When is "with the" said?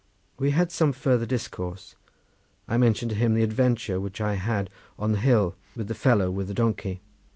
5.75-5.93, 6.31-6.55